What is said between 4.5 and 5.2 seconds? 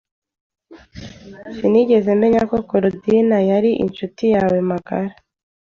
magara.